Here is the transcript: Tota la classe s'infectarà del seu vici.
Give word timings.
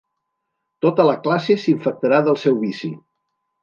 Tota 0.85 1.05
la 1.11 1.15
classe 1.27 1.59
s'infectarà 1.67 2.25
del 2.31 2.43
seu 2.49 2.63
vici. 2.67 2.95